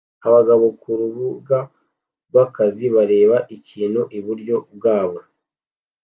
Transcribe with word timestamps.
Abagabo 0.27 0.65
kurubuga 0.81 1.57
rwakazi 2.27 2.85
bareba 2.95 3.37
ikintu 3.55 4.01
iburyo 4.17 4.55
bwabo 4.75 5.19